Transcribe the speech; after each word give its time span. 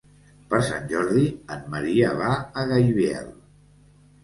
Per 0.53 0.61
Sant 0.69 0.87
Jordi 0.91 1.25
en 1.57 1.61
Maria 1.75 2.09
va 2.23 2.33
a 2.41 2.65
Gaibiel. 2.75 3.31